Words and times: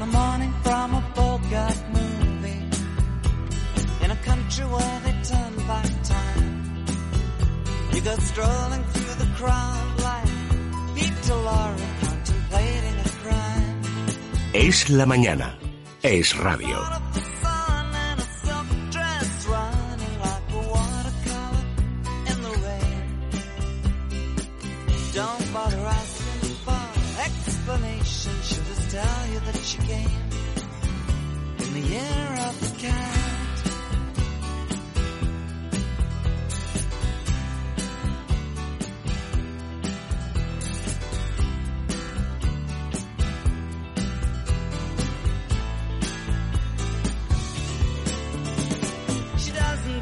on 0.00 0.08
a 0.08 0.12
morning 0.12 0.52
from 0.62 0.94
a 0.94 1.02
Bogart 1.14 1.82
movie 1.92 2.62
in 4.04 4.10
a 4.10 4.16
country 4.24 4.64
where 4.64 5.00
they 5.04 5.14
turn 5.22 5.56
back 5.66 5.90
time. 6.04 6.84
You 7.92 8.00
go 8.02 8.14
strolling 8.18 8.84
through 8.92 9.14
the 9.24 9.30
crowd 9.34 10.00
like 10.08 10.30
Peter 10.94 11.38
Lorre 11.46 11.88
contemplating 12.02 12.96
a 13.00 13.08
crime. 13.22 13.82
Es 14.54 14.90
la 14.90 15.06
mañana. 15.06 15.58
Es 16.02 16.36
radio. 16.36 16.78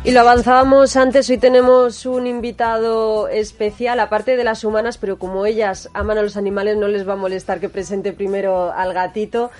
Y 0.06 0.12
lo 0.12 0.20
avanzábamos 0.20 0.94
antes, 0.94 1.28
hoy 1.30 1.38
tenemos 1.38 2.06
un 2.06 2.28
invitado 2.28 3.26
especial, 3.26 3.98
aparte 3.98 4.36
de 4.36 4.44
las 4.44 4.62
humanas, 4.62 4.98
pero 4.98 5.18
como 5.18 5.46
ellas 5.46 5.90
aman 5.94 6.16
a 6.16 6.22
los 6.22 6.36
animales, 6.36 6.76
no 6.76 6.86
les 6.86 7.08
va 7.08 7.14
a 7.14 7.16
molestar 7.16 7.58
que 7.58 7.68
presente 7.68 8.12
primero 8.12 8.72
al 8.72 8.94
gatito, 8.94 9.50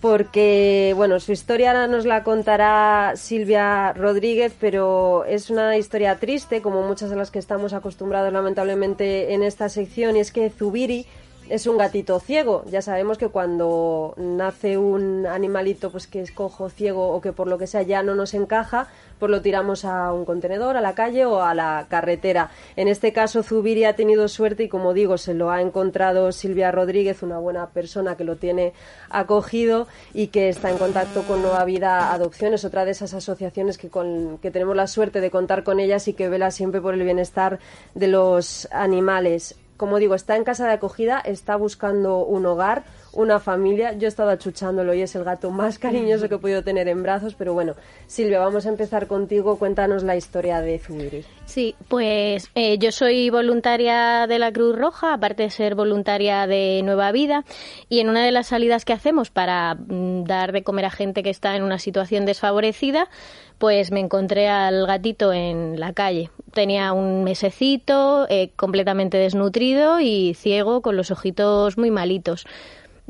porque, 0.00 0.92
bueno, 0.94 1.18
su 1.18 1.32
historia 1.32 1.72
ahora 1.72 1.88
nos 1.88 2.06
la 2.06 2.22
contará 2.22 3.14
Silvia 3.16 3.94
Rodríguez, 3.94 4.52
pero 4.60 5.24
es 5.24 5.50
una 5.50 5.76
historia 5.76 6.20
triste, 6.20 6.62
como 6.62 6.82
muchas 6.82 7.10
de 7.10 7.16
las 7.16 7.32
que 7.32 7.40
estamos 7.40 7.72
acostumbrados 7.72 8.32
lamentablemente 8.32 9.34
en 9.34 9.42
esta 9.42 9.68
sección, 9.68 10.16
y 10.16 10.20
es 10.20 10.30
que 10.30 10.50
Zubiri 10.50 11.06
es 11.48 11.66
un 11.66 11.78
gatito 11.78 12.18
ciego. 12.20 12.64
Ya 12.70 12.82
sabemos 12.82 13.18
que 13.18 13.28
cuando 13.28 14.14
nace 14.16 14.78
un 14.78 15.26
animalito 15.26 15.90
pues 15.90 16.06
que 16.06 16.20
es 16.20 16.32
cojo, 16.32 16.68
ciego 16.68 17.08
o 17.08 17.20
que 17.20 17.32
por 17.32 17.46
lo 17.46 17.58
que 17.58 17.66
sea 17.66 17.82
ya 17.82 18.02
no 18.02 18.14
nos 18.14 18.34
encaja, 18.34 18.88
pues 19.18 19.30
lo 19.30 19.40
tiramos 19.40 19.84
a 19.84 20.12
un 20.12 20.24
contenedor, 20.24 20.76
a 20.76 20.80
la 20.80 20.94
calle 20.94 21.24
o 21.24 21.42
a 21.42 21.54
la 21.54 21.86
carretera. 21.88 22.50
En 22.76 22.88
este 22.88 23.12
caso 23.12 23.42
Zubiri 23.42 23.84
ha 23.84 23.96
tenido 23.96 24.28
suerte 24.28 24.64
y 24.64 24.68
como 24.68 24.94
digo, 24.94 25.18
se 25.18 25.34
lo 25.34 25.50
ha 25.50 25.60
encontrado 25.60 26.32
Silvia 26.32 26.70
Rodríguez, 26.70 27.22
una 27.22 27.38
buena 27.38 27.68
persona 27.70 28.16
que 28.16 28.24
lo 28.24 28.36
tiene 28.36 28.72
acogido 29.10 29.86
y 30.12 30.28
que 30.28 30.48
está 30.48 30.70
en 30.70 30.78
contacto 30.78 31.22
con 31.22 31.42
Nueva 31.42 31.64
Vida 31.64 32.12
Adopciones, 32.12 32.64
otra 32.64 32.84
de 32.84 32.90
esas 32.90 33.14
asociaciones 33.14 33.78
que, 33.78 33.88
con, 33.88 34.38
que 34.38 34.50
tenemos 34.50 34.76
la 34.76 34.86
suerte 34.86 35.20
de 35.20 35.30
contar 35.30 35.64
con 35.64 35.80
ellas 35.80 36.08
y 36.08 36.12
que 36.12 36.28
vela 36.28 36.50
siempre 36.50 36.80
por 36.80 36.94
el 36.94 37.02
bienestar 37.02 37.58
de 37.94 38.08
los 38.08 38.68
animales 38.70 39.56
como 39.76 39.98
digo, 39.98 40.14
está 40.14 40.36
en 40.36 40.44
casa 40.44 40.66
de 40.66 40.72
acogida, 40.72 41.20
está 41.20 41.56
buscando 41.56 42.24
un 42.24 42.46
hogar, 42.46 42.84
una 43.16 43.40
familia. 43.40 43.94
Yo 43.94 44.06
he 44.06 44.08
estado 44.08 44.30
achuchándolo 44.30 44.94
y 44.94 45.02
es 45.02 45.14
el 45.16 45.24
gato 45.24 45.50
más 45.50 45.78
cariñoso 45.80 46.28
que 46.28 46.36
he 46.36 46.38
podido 46.38 46.62
tener 46.62 46.86
en 46.88 47.02
brazos, 47.02 47.34
pero 47.34 47.54
bueno, 47.54 47.74
Silvia, 48.06 48.38
vamos 48.38 48.66
a 48.66 48.68
empezar 48.68 49.06
contigo. 49.06 49.58
Cuéntanos 49.58 50.02
la 50.02 50.16
historia 50.16 50.60
de 50.60 50.78
Zubiri. 50.78 51.24
Sí, 51.46 51.74
pues 51.88 52.50
eh, 52.54 52.78
yo 52.78 52.92
soy 52.92 53.30
voluntaria 53.30 54.26
de 54.26 54.38
la 54.38 54.52
Cruz 54.52 54.76
Roja, 54.76 55.14
aparte 55.14 55.44
de 55.44 55.50
ser 55.50 55.74
voluntaria 55.74 56.46
de 56.46 56.82
Nueva 56.84 57.12
Vida, 57.12 57.44
y 57.88 58.00
en 58.00 58.08
una 58.08 58.24
de 58.24 58.32
las 58.32 58.48
salidas 58.48 58.84
que 58.84 58.92
hacemos 58.92 59.30
para 59.30 59.74
mm, 59.74 60.24
dar 60.24 60.52
de 60.52 60.62
comer 60.62 60.84
a 60.84 60.90
gente 60.90 61.22
que 61.22 61.30
está 61.30 61.56
en 61.56 61.62
una 61.62 61.78
situación 61.78 62.26
desfavorecida, 62.26 63.08
pues 63.58 63.90
me 63.90 64.00
encontré 64.00 64.48
al 64.48 64.86
gatito 64.86 65.32
en 65.32 65.80
la 65.80 65.92
calle. 65.92 66.30
Tenía 66.52 66.92
un 66.92 67.24
mesecito, 67.24 68.26
eh, 68.28 68.50
completamente 68.56 69.16
desnutrido 69.16 70.00
y 70.00 70.34
ciego, 70.34 70.82
con 70.82 70.96
los 70.96 71.10
ojitos 71.10 71.78
muy 71.78 71.90
malitos 71.90 72.46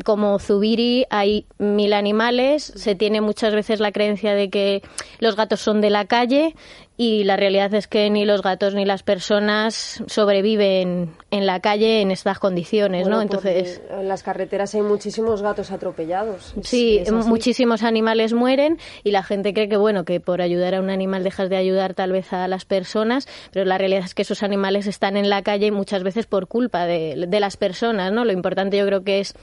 como 0.05 0.39
Zubiri 0.39 1.07
hay 1.11 1.47
mil 1.59 1.93
animales, 1.93 2.73
se 2.77 2.95
tiene 2.95 3.21
muchas 3.21 3.55
veces 3.55 3.81
la 3.81 3.93
creencia 3.93 4.34
de 4.34 4.51
que 4.51 4.83
los 5.19 5.37
gatos 5.37 5.61
son 5.61 5.81
de 5.81 5.91
la 5.91 6.05
calle 6.05 6.55
y 6.97 7.25
la 7.25 7.37
realidad 7.37 7.73
es 7.75 7.89
que 7.89 8.09
ni 8.11 8.25
los 8.25 8.43
gatos 8.43 8.75
ni 8.75 8.84
las 8.84 9.03
personas 9.03 10.03
sobreviven 10.07 11.15
en 11.31 11.47
la 11.47 11.61
calle 11.61 12.01
en 12.01 12.11
estas 12.11 12.39
condiciones, 12.39 13.03
Bueno, 13.03 13.17
¿no? 13.17 13.23
Entonces, 13.23 13.83
en 13.91 14.09
las 14.09 14.23
carreteras 14.23 14.75
hay 14.75 14.83
muchísimos 14.83 15.43
gatos 15.43 15.71
atropellados. 15.71 16.55
Sí, 16.62 17.03
muchísimos 17.27 17.83
animales 17.83 18.33
mueren 18.33 18.79
y 19.05 19.11
la 19.11 19.23
gente 19.23 19.53
cree 19.53 19.69
que 19.69 19.77
bueno 19.77 20.05
que 20.05 20.21
por 20.21 20.41
ayudar 20.41 20.75
a 20.75 20.81
un 20.81 20.91
animal 20.91 21.25
dejas 21.25 21.51
de 21.51 21.57
ayudar 21.57 21.95
tal 21.95 22.12
vez 22.12 22.33
a 22.33 22.49
las 22.49 22.65
personas, 22.65 23.28
pero 23.53 23.65
la 23.67 23.77
realidad 23.77 24.05
es 24.05 24.15
que 24.15 24.23
esos 24.23 24.43
animales 24.43 24.87
están 24.87 25.17
en 25.17 25.28
la 25.28 25.43
calle 25.43 25.71
muchas 25.73 26.03
veces 26.03 26.27
por 26.27 26.47
culpa 26.47 26.87
de, 26.87 27.27
de 27.28 27.41
las 27.41 27.57
personas, 27.57 28.13
¿no? 28.13 28.25
Lo 28.25 28.33
importante 28.33 28.78
yo 28.78 28.87
creo 28.87 29.05
que 29.05 29.21
es 29.21 29.34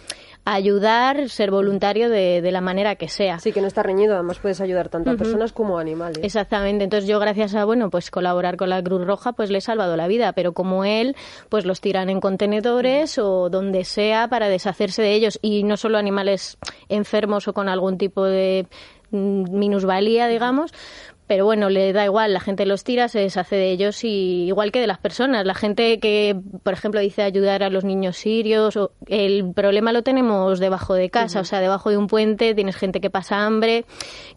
ayudar, 0.45 1.29
ser 1.29 1.51
voluntario 1.51 2.09
de, 2.09 2.41
de 2.41 2.51
la 2.51 2.61
manera 2.61 2.95
que 2.95 3.07
sea. 3.07 3.39
Sí, 3.39 3.51
que 3.51 3.61
no 3.61 3.67
está 3.67 3.83
reñido, 3.83 4.15
además 4.15 4.39
puedes 4.39 4.59
ayudar 4.61 4.89
tanto 4.89 5.11
a 5.11 5.15
personas 5.15 5.53
como 5.53 5.77
a 5.77 5.81
animales. 5.81 6.19
Exactamente. 6.21 6.83
Entonces 6.83 7.07
yo 7.07 7.19
gracias 7.19 7.42
a 7.53 7.65
bueno 7.65 7.89
pues 7.89 8.09
colaborar 8.09 8.55
con 8.55 8.69
la 8.69 8.81
Cruz 8.81 9.05
Roja 9.05 9.33
pues 9.33 9.49
le 9.49 9.57
he 9.57 9.61
salvado 9.61 9.97
la 9.97 10.07
vida, 10.07 10.31
pero 10.33 10.53
como 10.53 10.85
él 10.85 11.15
pues 11.49 11.65
los 11.65 11.81
tiran 11.81 12.09
en 12.09 12.21
contenedores 12.21 13.17
o 13.17 13.49
donde 13.49 13.83
sea 13.83 14.29
para 14.29 14.47
deshacerse 14.47 15.01
de 15.01 15.13
ellos. 15.13 15.39
Y 15.41 15.63
no 15.63 15.75
solo 15.75 15.97
animales 15.97 16.57
enfermos 16.87 17.47
o 17.47 17.53
con 17.53 17.67
algún 17.67 17.97
tipo 17.97 18.23
de 18.23 18.67
mm, 19.11 19.57
minusvalía, 19.57 20.27
digamos, 20.27 20.73
pero 21.27 21.45
bueno, 21.45 21.69
le 21.69 21.93
da 21.93 22.05
igual, 22.05 22.33
la 22.33 22.39
gente 22.39 22.65
los 22.65 22.83
tira, 22.83 23.07
se 23.07 23.19
deshace 23.19 23.55
de 23.55 23.71
ellos 23.71 24.03
y 24.03 24.45
igual 24.47 24.71
que 24.71 24.79
de 24.79 24.87
las 24.87 24.97
personas. 24.97 25.45
La 25.45 25.53
gente 25.53 25.99
que, 25.99 26.35
por 26.63 26.73
ejemplo, 26.73 26.99
dice 26.99 27.23
ayudar 27.23 27.63
a 27.63 27.69
los 27.69 27.83
niños 27.83 28.17
sirios, 28.17 28.75
o, 28.77 28.91
el 29.07 29.51
problema 29.53 29.91
lo 29.91 30.03
tenemos 30.03 30.59
debajo 30.59 30.93
de 30.93 31.09
casa, 31.09 31.39
o 31.39 31.45
sea, 31.45 31.59
debajo 31.59 31.89
de 31.89 31.97
un 31.97 32.07
puente 32.07 32.53
tienes 32.53 32.75
gente 32.75 33.01
que 33.01 33.09
pasa 33.09 33.45
hambre, 33.45 33.85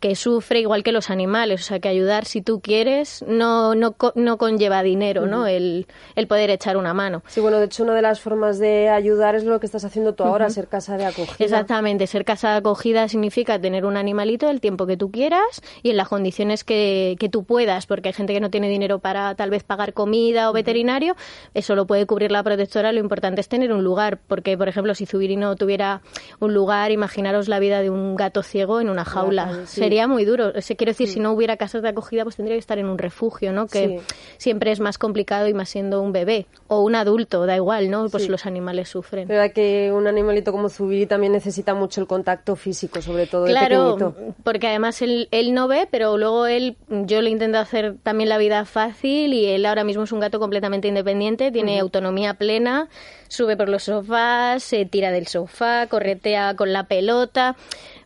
que 0.01 0.15
sufre, 0.15 0.61
igual 0.61 0.83
que 0.83 0.93
los 0.93 1.11
animales. 1.11 1.61
O 1.61 1.65
sea, 1.65 1.81
que 1.81 1.89
ayudar 1.89 2.25
si 2.25 2.43
tú 2.43 2.61
quieres 2.61 3.25
no, 3.27 3.75
no, 3.75 3.97
no 4.15 4.39
conlleva 4.39 4.83
dinero, 4.83 5.27
¿no? 5.27 5.47
El, 5.47 5.87
el 6.15 6.27
poder 6.27 6.51
echar 6.51 6.77
una 6.77 6.95
mano. 6.95 7.23
Sí, 7.27 7.41
bueno, 7.41 7.59
de 7.59 7.67
hecho, 7.67 7.83
una 7.83 7.95
de 7.95 8.03
las 8.03 8.21
formas 8.21 8.59
de 8.59 8.89
ayudar 8.89 9.35
es 9.35 9.45
lo 9.45 9.61
que 9.61 9.67
estás 9.67 9.85
haciendo 9.85 10.15
tú 10.15 10.25
ahora, 10.25 10.51
ser 10.51 10.69
casa 10.69 10.97
de 10.97 11.07
acogida. 11.07 11.45
Exactamente, 11.45 12.07
ser 12.07 12.25
casa 12.25 12.53
de 12.53 12.57
acogida 12.59 13.09
significa 13.09 13.61
tener 13.61 13.85
un 13.85 13.97
animalito 13.97 14.49
el 14.51 14.61
tiempo 14.61 14.87
que 14.87 14.97
tú 14.97 15.11
quieras 15.11 15.63
y 15.83 15.91
en 15.91 15.97
las 15.97 16.09
condiciones 16.09 16.65
que, 16.65 16.76
que 17.19 17.29
tú 17.29 17.45
puedas, 17.45 17.87
porque 17.87 18.09
hay 18.09 18.13
gente 18.13 18.33
que 18.33 18.41
no 18.41 18.51
tiene 18.51 18.69
dinero 18.69 18.99
para 18.99 19.35
tal 19.35 19.51
vez 19.51 19.63
pagar 19.63 19.93
comida 19.93 20.51
o 20.51 20.53
veterinario, 20.53 21.15
eso 21.55 21.75
lo 21.75 21.87
puede 21.87 22.07
cubrir 22.07 22.31
la 22.31 22.43
protectora, 22.43 22.93
lo 22.93 23.01
importante 23.01 23.41
es 23.41 23.49
tener 23.49 23.73
un 23.73 23.83
lugar, 23.85 24.19
porque 24.27 24.57
por 24.57 24.69
ejemplo 24.69 24.95
si 24.95 25.07
Zubiri 25.07 25.37
no 25.37 25.57
tuviera 25.57 26.03
un 26.41 26.55
lugar, 26.55 26.91
imaginaros 26.91 27.49
la 27.49 27.59
vida 27.59 27.81
de 27.83 27.91
un 27.91 28.17
gato 28.17 28.43
ciego 28.43 28.81
en 28.81 28.89
una 28.91 29.05
jaula, 29.05 29.63
sí. 29.67 29.81
sería 29.81 30.07
muy 30.09 30.25
duro, 30.25 30.53
O 30.57 30.61
sea, 30.61 30.77
quiero 30.77 30.91
decir, 30.91 31.09
si 31.09 31.21
no 31.21 31.33
hubiera 31.33 31.57
casas 31.57 31.83
de 31.83 31.89
acogida 31.89 32.25
pues 32.25 32.37
tendría 32.37 32.57
que 32.57 32.61
estar 32.61 32.79
en 32.79 32.87
un 32.87 32.99
refugio, 32.99 33.53
¿no? 33.53 33.67
Que 33.67 33.87
Sí. 33.87 33.99
siempre 34.39 34.73
es 34.73 34.81
más 34.81 34.99
complicado 34.99 35.49
y 35.49 35.55
más 35.55 35.69
siendo 35.69 36.01
un 36.03 36.13
bebé 36.13 36.47
o 36.69 36.81
un 36.83 36.95
adulto, 36.95 37.47
da 37.47 37.57
igual, 37.57 37.91
¿no? 37.91 38.09
Pues 38.09 38.29
los 38.29 38.47
animales 38.47 38.89
sufren. 38.89 39.29
Pero 39.29 39.53
que 39.53 39.93
un 39.93 40.07
animalito 40.07 40.53
como 40.53 40.69
Zubiri 40.69 41.07
también 41.07 41.33
necesita 41.33 41.75
mucho 41.75 42.01
el 42.01 42.07
contacto 42.07 42.57
físico, 42.57 43.01
sobre 43.01 43.27
todo 43.27 43.47
Claro, 43.47 44.15
porque 44.43 44.67
además 44.69 45.01
él, 45.03 45.29
él 45.31 45.55
no 45.55 45.69
ve, 45.69 45.89
pero 45.91 46.17
luego 46.19 46.47
él, 46.47 46.66
yo 46.89 47.23
le 47.23 47.31
intento 47.31 47.59
hacer 47.59 47.97
también 48.03 48.29
la 48.29 48.39
vida 48.39 48.65
fácil 48.65 49.33
y 49.35 49.47
él 49.47 49.67
ahora 49.67 49.85
mismo 49.85 50.05
es 50.05 50.13
un 50.13 50.21
gato 50.21 50.41
completamente 50.41 50.89
independiente, 50.89 51.53
tiene 51.53 51.79
autonomía 51.79 52.35
plena, 52.35 52.89
sube 53.29 53.57
por 53.57 53.69
los 53.69 53.85
sofás, 53.85 54.63
se 54.63 54.87
tira 54.87 55.11
del 55.11 55.27
sofá, 55.27 55.87
corretea 55.87 56.55
con 56.57 56.73
la 56.73 56.85
pelota. 56.85 57.57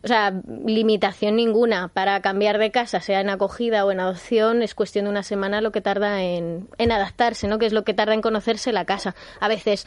O 0.03 0.07
sea, 0.07 0.33
limitación 0.65 1.35
ninguna 1.35 1.89
para 1.89 2.21
cambiar 2.21 2.57
de 2.57 2.71
casa, 2.71 2.99
sea 2.99 3.21
en 3.21 3.29
acogida 3.29 3.85
o 3.85 3.91
en 3.91 3.99
adopción, 3.99 4.63
es 4.63 4.73
cuestión 4.73 5.05
de 5.05 5.11
una 5.11 5.23
semana 5.23 5.61
lo 5.61 5.71
que 5.71 5.81
tarda 5.81 6.23
en, 6.23 6.67
en 6.77 6.91
adaptarse, 6.91 7.47
¿no? 7.47 7.59
Que 7.59 7.67
es 7.67 7.73
lo 7.73 7.83
que 7.83 7.93
tarda 7.93 8.13
en 8.13 8.21
conocerse 8.21 8.71
la 8.71 8.85
casa. 8.85 9.15
A 9.39 9.47
veces 9.47 9.85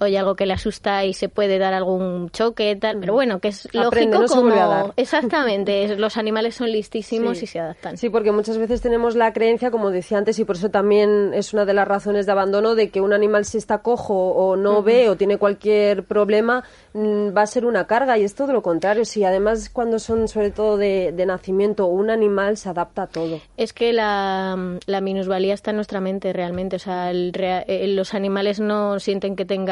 oye 0.00 0.16
algo 0.16 0.36
que 0.36 0.46
le 0.46 0.52
asusta 0.52 1.04
y 1.04 1.12
se 1.12 1.28
puede 1.28 1.58
dar 1.58 1.74
algún 1.74 2.30
choque, 2.30 2.76
tal, 2.76 2.98
pero 3.00 3.14
bueno, 3.14 3.40
que 3.40 3.48
es 3.48 3.66
Aprende, 3.66 4.16
lógico 4.16 4.18
no 4.22 4.28
se 4.28 4.34
como 4.34 4.42
vuelve 4.46 4.60
a 4.60 4.66
dar. 4.66 4.92
exactamente, 4.96 5.96
los 5.96 6.16
animales 6.16 6.54
son 6.54 6.70
listísimos 6.70 7.38
Sí. 7.38 7.44
y 7.44 7.46
se 7.48 7.58
adaptan. 7.60 7.96
Sí, 7.96 8.08
porque 8.08 8.30
muchas 8.32 8.58
veces 8.58 8.80
tenemos 8.80 9.16
la 9.16 9.32
creencia, 9.32 9.70
como 9.70 9.90
decía 9.90 10.18
antes, 10.18 10.38
y 10.38 10.44
por 10.44 10.56
eso 10.56 10.70
también 10.70 11.32
es 11.34 11.52
una 11.52 11.64
de 11.64 11.74
las 11.74 11.86
razones 11.88 12.26
de 12.26 12.32
abandono, 12.32 12.74
de 12.74 12.90
que 12.90 13.00
un 13.00 13.12
animal 13.12 13.44
si 13.44 13.58
está 13.58 13.78
cojo 13.78 14.14
o 14.14 14.56
no 14.56 14.82
ve 14.82 15.08
o 15.08 15.16
tiene 15.16 15.36
cualquier 15.36 16.04
problema, 16.04 16.62
mm, 16.94 17.36
va 17.36 17.42
a 17.42 17.46
ser 17.46 17.64
una 17.66 17.86
carga. 17.86 18.18
Y 18.18 18.24
es 18.24 18.34
todo 18.34 18.52
lo 18.52 18.62
contrario. 18.62 19.04
Si 19.04 19.24
además 19.24 19.68
cuando 19.68 19.98
son 19.98 20.28
sobre 20.28 20.50
todo 20.50 20.76
de, 20.76 21.12
de 21.12 21.26
nacimiento 21.26 21.86
un 21.86 22.10
animal 22.10 22.56
se 22.56 22.68
adapta 22.68 23.02
a 23.02 23.06
todo. 23.08 23.40
Es 23.56 23.72
que 23.72 23.92
la, 23.92 24.78
la 24.86 25.00
minusvalía 25.00 25.54
está 25.54 25.70
en 25.70 25.76
nuestra 25.76 26.00
mente 26.00 26.32
realmente. 26.32 26.76
O 26.76 26.78
sea, 26.78 27.10
el 27.10 27.32
eh, 27.36 27.86
los 27.88 28.14
animales 28.14 28.60
no 28.60 28.98
sienten 29.00 29.34
que 29.36 29.44
tengan 29.44 29.67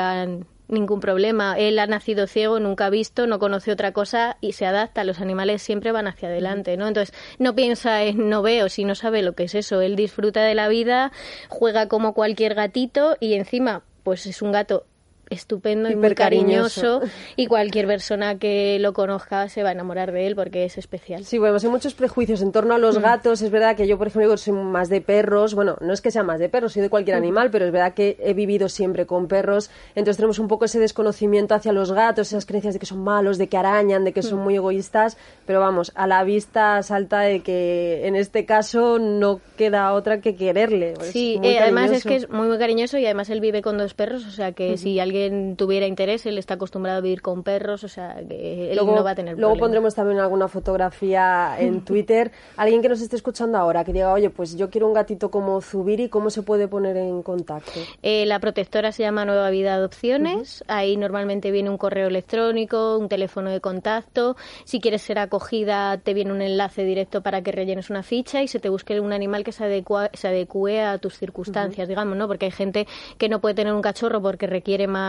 ningún 0.69 1.01
problema. 1.01 1.59
Él 1.59 1.79
ha 1.79 1.87
nacido 1.87 2.27
ciego, 2.27 2.61
nunca 2.61 2.87
ha 2.87 2.91
visto, 2.91 3.27
no 3.27 3.39
conoce 3.39 3.73
otra 3.73 3.93
cosa 3.93 4.37
y 4.41 4.53
se 4.53 4.67
adapta. 4.67 5.05
Los 5.05 5.21
animales 5.21 5.63
siempre 5.63 5.93
van 5.93 6.07
hacia 6.07 6.29
adelante, 6.29 6.77
¿no? 6.77 6.89
Entonces, 6.89 7.15
no 7.39 7.55
piensa 7.55 8.03
en 8.03 8.29
no 8.29 8.43
veo 8.43 8.69
si 8.69 8.85
no 8.85 8.95
sabe 8.95 9.23
lo 9.23 9.35
que 9.35 9.45
es 9.45 9.55
eso. 9.55 9.81
Él 9.81 9.97
disfruta 9.97 10.43
de 10.43 10.55
la 10.55 10.69
vida, 10.69 11.13
juega 11.49 11.89
como 11.89 12.15
cualquier 12.15 12.55
gatito 12.55 13.17
y 13.21 13.35
encima, 13.35 13.83
pues 14.03 14.27
es 14.27 14.43
un 14.43 14.53
gato 14.53 14.87
estupendo 15.31 15.91
y 15.91 15.97
muy 15.97 16.15
cariñoso. 16.15 17.01
y 17.37 17.47
cualquier 17.47 17.87
persona 17.87 18.39
que 18.39 18.79
lo 18.81 18.93
conozca 18.93 19.49
se 19.49 19.63
va 19.63 19.71
a 19.71 19.73
enamorar 19.73 20.13
de 20.13 20.27
él 20.27 20.37
porque 20.37 20.65
es 20.65 20.79
especial. 20.79 21.25
Sí, 21.25 21.39
bueno, 21.39 21.59
hay 21.61 21.69
muchos 21.69 21.95
prejuicios 21.95 22.43
en 22.43 22.53
torno 22.53 22.75
a 22.75 22.79
los 22.79 22.99
mm. 22.99 23.03
gatos. 23.03 23.43
Es 23.43 23.51
verdad 23.51 23.77
que 23.77 23.87
yo, 23.87 23.99
por 23.99 24.09
ejemplo, 24.09 24.37
soy 24.37 24.53
más 24.53 24.89
de 24.89 25.01
perros. 25.01 25.55
Bueno, 25.55 25.77
no 25.81 25.93
es 25.93 26.01
que 26.01 26.11
sea 26.11 26.23
más 26.23 26.39
de 26.39 26.49
perros, 26.49 26.73
soy 26.73 26.83
de 26.83 26.91
cualquier 26.91 27.17
mm. 27.17 27.23
animal, 27.23 27.51
pero 27.51 27.67
es 27.67 27.73
verdad 27.73 27.95
que 27.95 28.17
he 28.21 28.35
vivido 28.35 28.69
siempre 28.69 29.07
con 29.07 29.29
perros. 29.29 29.71
Entonces 29.95 30.17
tenemos 30.17 30.39
un 30.39 30.49
poco 30.49 30.65
ese 30.65 30.79
desconocimiento 30.79 31.55
hacia 31.55 31.73
los 31.73 31.93
gatos, 31.93 32.29
esas 32.29 32.47
creencias 32.47 32.75
de 32.75 32.81
que 32.81 32.87
son 32.87 33.03
malos, 33.03 33.39
de 33.39 33.49
que 33.49 33.57
arañan, 33.57 34.05
de 34.05 34.13
que 34.13 34.23
son 34.23 34.41
mm. 34.41 34.43
muy 34.43 34.57
egoístas. 34.57 35.17
Pero 35.45 35.61
vamos, 35.61 35.93
a 35.95 36.07
la 36.07 36.23
vista 36.25 36.83
salta 36.83 37.21
de 37.21 37.41
que 37.41 38.07
en 38.07 38.17
este 38.17 38.47
caso 38.47 38.99
no 38.99 39.41
queda 39.57 39.93
otra 39.93 40.21
que 40.21 40.37
quererle. 40.37 40.95
sí, 41.11 41.41
eh, 41.43 41.59
además 41.59 41.91
es 41.91 42.05
que 42.05 42.17
es 42.17 42.29
muy, 42.29 42.49
muy 42.49 42.59
cariñoso 42.59 42.99
y 42.99 43.05
además 43.05 43.31
él 43.31 43.41
vive 43.41 43.63
con 43.63 43.79
dos 43.79 43.95
perros, 43.95 44.27
o 44.27 44.31
sea 44.31 44.53
que 44.53 44.77
si 44.77 45.01
alguien 45.01 45.16
tuviera 45.57 45.87
interés, 45.87 46.27
él 46.27 46.39
está 46.39 46.55
acostumbrado 46.55 46.99
a 46.99 47.01
vivir 47.01 47.23
con 47.23 47.43
perros, 47.43 47.85
o 47.85 47.89
sea, 47.89 48.17
que 48.29 48.73
él 48.73 48.77
no 48.77 49.05
va 49.05 49.11
a 49.11 49.15
tener 49.15 49.39
Luego 49.39 49.57
pondremos 49.57 49.95
también 49.95 50.19
alguna 50.21 50.49
fotografía 50.49 51.57
en 51.59 51.81
Twitter. 51.85 52.33
Alguien 52.57 52.83
que 52.83 52.89
nos 52.89 53.01
esté 53.01 53.17
escuchando 53.17 53.59
ahora, 53.59 53.85
que 53.85 53.93
diga, 53.93 54.13
oye, 54.13 54.31
pues 54.31 54.57
yo 54.57 54.71
quiero 54.71 54.87
un 54.87 54.95
gatito 54.95 55.31
como 55.31 55.61
Zubiri, 55.61 56.09
¿cómo 56.09 56.31
se 56.31 56.43
puede 56.43 56.69
poner 56.69 56.97
en 56.97 57.23
contacto? 57.23 57.81
Eh, 58.03 58.27
la 58.27 58.41
protectora 58.41 58.93
se 58.93 59.03
llama 59.03 59.25
Nueva 59.25 59.51
Vida 59.51 59.75
Adopciones. 59.75 60.65
Ahí 60.69 60.97
normalmente 60.97 61.51
viene 61.51 61.71
un 61.71 61.79
correo 61.79 62.09
electrónico, 62.09 62.99
un 62.99 63.09
teléfono 63.09 63.51
de 63.51 63.61
contacto. 63.61 64.37
Si 64.65 64.81
quieres 64.81 65.03
ser 65.03 65.19
acogida, 65.19 65.99
te 65.99 66.15
viene 66.15 66.33
un 66.33 66.43
enlace 66.43 66.85
directo 66.85 67.23
para 67.23 67.43
que 67.43 67.53
rellenes 67.53 67.91
una 67.91 68.03
ficha 68.03 68.43
y 68.43 68.49
se 68.49 68.59
te 68.59 68.69
busque 68.69 69.01
un 69.01 69.13
animal 69.13 69.45
que 69.45 69.53
se, 69.53 69.65
adecua, 69.65 70.11
se 70.13 70.29
adecue 70.29 70.83
a 70.83 70.99
tus 70.99 71.19
circunstancias, 71.19 71.89
digamos, 71.89 72.17
¿no? 72.17 72.27
Porque 72.27 72.47
hay 72.47 72.53
gente 72.53 72.87
que 73.19 73.29
no 73.29 73.41
puede 73.41 73.55
tener 73.55 73.73
un 73.73 73.83
cachorro 73.83 74.21
porque 74.21 74.47
requiere 74.47 74.87
más 74.87 75.06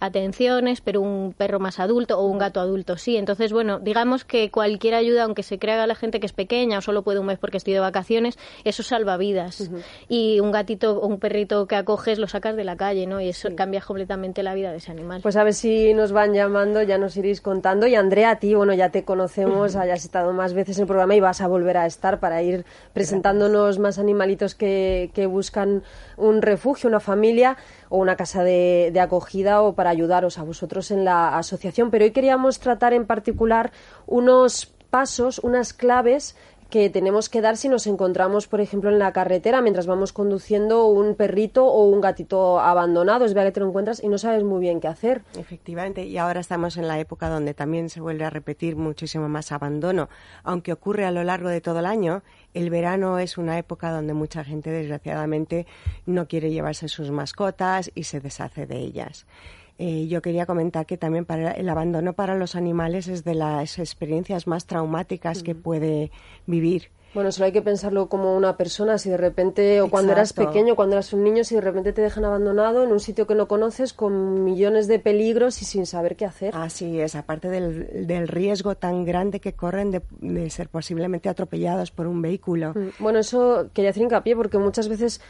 atenciones, 0.00 0.80
pero 0.80 1.00
un 1.00 1.34
perro 1.36 1.58
más 1.58 1.78
adulto 1.80 2.18
o 2.18 2.26
un 2.26 2.38
gato 2.38 2.60
adulto 2.60 2.96
sí. 2.96 3.16
Entonces, 3.16 3.52
bueno, 3.52 3.78
digamos 3.78 4.24
que 4.24 4.50
cualquier 4.50 4.94
ayuda, 4.94 5.24
aunque 5.24 5.42
se 5.42 5.58
crea 5.58 5.82
a 5.82 5.86
la 5.86 5.94
gente 5.94 6.20
que 6.20 6.26
es 6.26 6.32
pequeña 6.32 6.78
o 6.78 6.80
solo 6.80 7.02
puede 7.02 7.20
un 7.20 7.26
mes 7.26 7.38
porque 7.38 7.56
estoy 7.56 7.74
de 7.74 7.80
vacaciones, 7.80 8.38
eso 8.64 8.82
salva 8.82 9.16
vidas. 9.16 9.70
Y 10.08 10.40
un 10.40 10.52
gatito 10.52 10.98
o 10.98 11.06
un 11.06 11.18
perrito 11.18 11.66
que 11.66 11.76
acoges 11.76 12.18
lo 12.18 12.28
sacas 12.28 12.56
de 12.56 12.64
la 12.64 12.76
calle, 12.76 13.06
¿no? 13.06 13.20
Y 13.20 13.28
eso 13.28 13.48
cambia 13.54 13.80
completamente 13.80 14.42
la 14.42 14.54
vida 14.54 14.70
de 14.70 14.78
ese 14.78 14.90
animal. 14.90 15.20
Pues 15.22 15.36
a 15.36 15.44
ver 15.44 15.54
si 15.54 15.94
nos 15.94 16.12
van 16.12 16.34
llamando, 16.34 16.82
ya 16.82 16.98
nos 16.98 17.16
iréis 17.16 17.40
contando. 17.40 17.86
Y 17.86 17.94
Andrea, 17.94 18.30
a 18.30 18.38
ti, 18.38 18.54
bueno, 18.54 18.74
ya 18.74 18.90
te 18.90 19.04
conocemos, 19.04 19.76
hayas 19.76 20.04
estado 20.04 20.32
más 20.32 20.54
veces 20.54 20.78
en 20.78 20.82
el 20.82 20.86
programa 20.88 21.14
y 21.14 21.20
vas 21.20 21.40
a 21.40 21.46
volver 21.46 21.76
a 21.76 21.86
estar 21.86 22.20
para 22.20 22.42
ir 22.42 22.64
presentándonos 22.92 23.78
más 23.78 23.98
animalitos 23.98 24.54
que, 24.54 25.10
que 25.14 25.26
buscan 25.26 25.82
un 26.16 26.42
refugio, 26.42 26.88
una 26.88 27.00
familia 27.00 27.56
o 27.88 27.98
una 27.98 28.16
casa 28.16 28.42
de, 28.42 28.92
acogida 29.00 29.25
o 29.34 29.74
para 29.74 29.90
ayudaros 29.90 30.38
a 30.38 30.42
vosotros 30.42 30.90
en 30.90 31.04
la 31.04 31.36
asociación. 31.36 31.90
Pero 31.90 32.04
hoy 32.04 32.10
queríamos 32.12 32.60
tratar 32.60 32.92
en 32.92 33.06
particular 33.06 33.72
unos 34.06 34.66
pasos, 34.90 35.38
unas 35.40 35.72
claves 35.72 36.36
que 36.70 36.90
tenemos 36.90 37.28
que 37.28 37.40
dar 37.40 37.56
si 37.56 37.68
nos 37.68 37.86
encontramos, 37.86 38.48
por 38.48 38.60
ejemplo, 38.60 38.90
en 38.90 38.98
la 38.98 39.12
carretera 39.12 39.60
mientras 39.60 39.86
vamos 39.86 40.12
conduciendo 40.12 40.86
un 40.86 41.14
perrito 41.14 41.66
o 41.66 41.88
un 41.88 42.00
gatito 42.00 42.60
abandonado. 42.60 43.24
Es 43.24 43.34
verdad 43.34 43.50
que 43.50 43.54
te 43.54 43.60
lo 43.60 43.68
encuentras 43.68 44.02
y 44.02 44.08
no 44.08 44.18
sabes 44.18 44.42
muy 44.42 44.60
bien 44.60 44.80
qué 44.80 44.88
hacer. 44.88 45.22
Efectivamente, 45.38 46.04
y 46.04 46.18
ahora 46.18 46.40
estamos 46.40 46.76
en 46.76 46.88
la 46.88 46.98
época 46.98 47.28
donde 47.28 47.54
también 47.54 47.88
se 47.88 48.00
vuelve 48.00 48.24
a 48.24 48.30
repetir 48.30 48.76
muchísimo 48.76 49.28
más 49.28 49.52
abandono, 49.52 50.08
aunque 50.42 50.72
ocurre 50.72 51.04
a 51.04 51.10
lo 51.10 51.24
largo 51.24 51.48
de 51.48 51.60
todo 51.60 51.80
el 51.80 51.86
año 51.86 52.22
el 52.56 52.70
verano 52.70 53.18
es 53.18 53.36
una 53.36 53.58
época 53.58 53.90
donde 53.90 54.14
mucha 54.14 54.42
gente, 54.42 54.70
desgraciadamente, 54.70 55.66
no 56.06 56.26
quiere 56.26 56.50
llevarse 56.50 56.88
sus 56.88 57.10
mascotas 57.10 57.90
y 57.94 58.04
se 58.04 58.18
deshace 58.20 58.66
de 58.66 58.78
ellas. 58.78 59.26
Eh, 59.78 60.06
yo 60.08 60.22
quería 60.22 60.46
comentar 60.46 60.86
que 60.86 60.96
también 60.96 61.24
para 61.24 61.52
el 61.52 61.68
abandono 61.68 62.14
para 62.14 62.34
los 62.34 62.54
animales 62.54 63.08
es 63.08 63.24
de 63.24 63.34
las 63.34 63.78
experiencias 63.78 64.46
más 64.46 64.66
traumáticas 64.66 65.42
que 65.42 65.54
puede 65.54 66.10
vivir 66.46 66.90
bueno, 67.16 67.32
solo 67.32 67.46
hay 67.46 67.52
que 67.52 67.62
pensarlo 67.62 68.10
como 68.10 68.36
una 68.36 68.58
persona, 68.58 68.98
si 68.98 69.08
de 69.08 69.16
repente, 69.16 69.80
o 69.80 69.88
cuando 69.88 70.12
eras 70.12 70.34
pequeño, 70.34 70.76
cuando 70.76 70.96
eras 70.96 71.14
un 71.14 71.24
niño, 71.24 71.44
si 71.44 71.54
de 71.54 71.62
repente 71.62 71.94
te 71.94 72.02
dejan 72.02 72.26
abandonado 72.26 72.84
en 72.84 72.92
un 72.92 73.00
sitio 73.00 73.26
que 73.26 73.34
no 73.34 73.48
conoces 73.48 73.94
con 73.94 74.44
millones 74.44 74.86
de 74.86 74.98
peligros 74.98 75.62
y 75.62 75.64
sin 75.64 75.86
saber 75.86 76.16
qué 76.16 76.26
hacer. 76.26 76.54
Así 76.54 77.00
es, 77.00 77.14
aparte 77.14 77.48
del, 77.48 78.06
del 78.06 78.28
riesgo 78.28 78.74
tan 78.74 79.06
grande 79.06 79.40
que 79.40 79.54
corren 79.54 79.92
de, 79.92 80.50
ser 80.50 80.68
posiblemente 80.68 81.30
atropellados 81.30 81.90
por 81.90 82.06
un 82.06 82.20
vehículo. 82.20 82.74
Mm, 82.74 83.02
bueno, 83.02 83.20
eso 83.20 83.70
quería 83.72 83.92
hacer 83.92 84.02
hincapié 84.02 84.36
porque 84.36 84.58
muchas 84.58 84.90
veces 84.90 85.22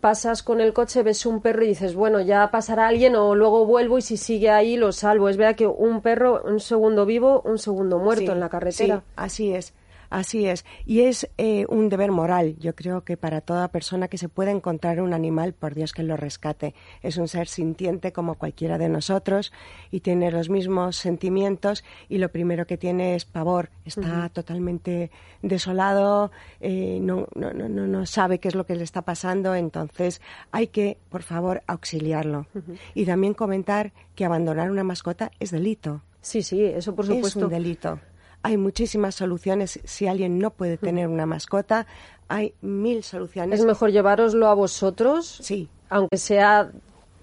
pasas 0.00 0.42
con 0.42 0.60
el 0.60 0.72
coche, 0.72 1.02
ves 1.02 1.26
un 1.26 1.40
perro 1.40 1.64
y 1.64 1.68
dices, 1.68 1.94
bueno, 1.94 2.20
ya 2.20 2.50
pasará 2.50 2.88
alguien 2.88 3.16
o 3.16 3.34
luego 3.34 3.66
vuelvo 3.66 3.98
y 3.98 4.02
si 4.02 4.16
sigue 4.16 4.50
ahí 4.50 4.76
lo 4.76 4.92
salvo. 4.92 5.28
Es 5.28 5.36
verdad 5.36 5.56
que 5.56 5.66
un 5.66 6.00
perro, 6.00 6.42
un 6.44 6.60
segundo 6.60 7.06
vivo, 7.06 7.42
un 7.44 7.58
segundo 7.58 7.98
muerto 7.98 8.32
en 8.32 8.40
la 8.40 8.48
carretera. 8.48 8.96
Sí, 8.96 9.12
así 9.16 9.54
es. 9.54 9.74
Así 10.10 10.46
es. 10.46 10.64
Y 10.86 11.00
es 11.02 11.28
eh, 11.36 11.66
un 11.68 11.88
deber 11.88 12.10
moral, 12.12 12.56
yo 12.58 12.74
creo 12.74 13.04
que 13.04 13.16
para 13.16 13.40
toda 13.40 13.68
persona 13.68 14.08
que 14.08 14.18
se 14.18 14.28
pueda 14.28 14.50
encontrar 14.50 15.00
un 15.00 15.12
animal, 15.12 15.52
por 15.52 15.74
Dios 15.74 15.92
que 15.92 16.02
lo 16.02 16.16
rescate. 16.16 16.74
Es 17.02 17.16
un 17.18 17.28
ser 17.28 17.48
sintiente 17.48 18.12
como 18.12 18.36
cualquiera 18.36 18.78
de 18.78 18.88
nosotros 18.88 19.52
y 19.90 20.00
tiene 20.00 20.30
los 20.30 20.48
mismos 20.48 20.96
sentimientos 20.96 21.84
y 22.08 22.18
lo 22.18 22.30
primero 22.30 22.66
que 22.66 22.78
tiene 22.78 23.14
es 23.14 23.24
pavor. 23.24 23.70
Está 23.84 24.28
totalmente 24.30 25.10
desolado, 25.42 26.30
eh, 26.60 26.98
no, 27.00 27.26
no, 27.34 27.52
no, 27.52 27.68
no, 27.68 28.06
sabe 28.06 28.38
qué 28.38 28.48
es 28.48 28.54
lo 28.54 28.66
que 28.66 28.76
le 28.76 28.84
está 28.84 29.02
pasando, 29.02 29.54
entonces 29.54 30.20
hay 30.50 30.68
que, 30.68 30.98
por 31.10 31.22
favor, 31.22 31.62
auxiliarlo. 31.66 32.46
Y 32.94 33.04
también 33.04 33.34
comentar 33.34 33.92
que 34.14 34.24
abandonar 34.24 34.70
una 34.70 34.84
mascota 34.84 35.30
es 35.38 35.50
delito. 35.50 36.02
Sí, 36.20 36.42
sí, 36.42 36.64
eso 36.64 36.94
por 36.94 37.06
supuesto. 37.06 37.38
Es 37.38 37.44
un 37.44 37.50
delito. 37.50 38.00
Hay 38.42 38.56
muchísimas 38.56 39.14
soluciones. 39.14 39.80
Si 39.84 40.06
alguien 40.06 40.38
no 40.38 40.50
puede 40.50 40.76
tener 40.76 41.08
una 41.08 41.26
mascota, 41.26 41.86
hay 42.28 42.54
mil 42.60 43.02
soluciones. 43.02 43.60
Es 43.60 43.66
mejor 43.66 43.90
llevároslo 43.90 44.48
a 44.48 44.54
vosotros. 44.54 45.38
Sí. 45.42 45.68
Aunque 45.90 46.16
sea 46.16 46.70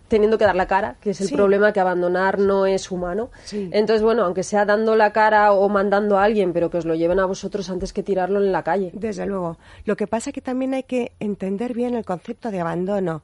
teniendo 0.07 0.37
que 0.37 0.45
dar 0.45 0.55
la 0.55 0.67
cara, 0.67 0.97
que 1.01 1.11
es 1.11 1.21
el 1.21 1.29
problema 1.31 1.73
que 1.73 1.79
abandonar 1.79 2.39
no 2.39 2.65
es 2.65 2.91
humano. 2.91 3.31
Entonces, 3.51 4.03
bueno, 4.03 4.23
aunque 4.23 4.43
sea 4.43 4.65
dando 4.65 4.95
la 4.95 5.11
cara 5.13 5.51
o 5.53 5.67
mandando 5.69 6.17
a 6.17 6.23
alguien, 6.23 6.53
pero 6.53 6.69
que 6.69 6.77
os 6.77 6.85
lo 6.85 6.95
lleven 6.95 7.19
a 7.19 7.25
vosotros 7.25 7.69
antes 7.69 7.91
que 7.91 8.03
tirarlo 8.03 8.39
en 8.39 8.51
la 8.51 8.63
calle. 8.63 8.91
Desde 8.93 9.25
luego. 9.25 9.57
Lo 9.85 9.95
que 9.95 10.07
pasa 10.07 10.29
es 10.29 10.33
que 10.33 10.41
también 10.41 10.73
hay 10.73 10.83
que 10.83 11.13
entender 11.19 11.73
bien 11.73 11.95
el 11.95 12.05
concepto 12.05 12.51
de 12.51 12.59
abandono. 12.59 13.23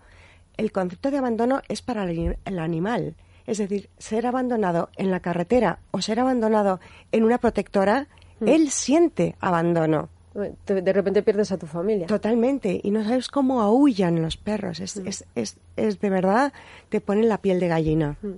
El 0.58 0.72
concepto 0.72 1.12
de 1.12 1.18
abandono 1.18 1.62
es 1.70 1.82
para 1.82 2.04
el 2.04 2.60
animal. 2.60 3.16
Es 3.48 3.58
decir, 3.58 3.90
ser 3.98 4.26
abandonado 4.26 4.90
en 4.98 5.12
la 5.12 5.20
carretera 5.20 5.80
o 5.92 6.02
ser 6.02 6.20
abandonado 6.20 6.80
en 7.12 7.24
una 7.24 7.38
protectora, 7.38 8.08
mm. 8.40 8.48
él 8.48 8.70
siente 8.70 9.36
abandono. 9.40 10.10
De 10.34 10.94
repente 10.94 11.24
pierdes 11.24 11.52
a 11.52 11.58
tu 11.58 11.66
familia. 11.66 12.08
Totalmente. 12.08 12.80
Y 12.82 12.92
no 12.92 13.04
sabes 13.04 13.28
cómo 13.28 13.62
aullan 13.62 14.22
los 14.22 14.38
perros. 14.38 14.80
Es, 14.80 14.96
mm. 14.96 15.08
es, 15.08 15.26
es, 15.36 15.58
es, 15.76 16.00
de 16.00 16.10
verdad, 16.10 16.54
te 16.90 17.02
ponen 17.02 17.28
la 17.28 17.40
piel 17.40 17.60
de 17.60 17.68
gallina. 17.68 18.18
Mm. 18.22 18.30